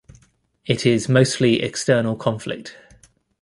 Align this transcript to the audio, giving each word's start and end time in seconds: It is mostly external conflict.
It 0.65 0.83
is 0.83 1.07
mostly 1.07 1.61
external 1.61 2.15
conflict. 2.15 2.75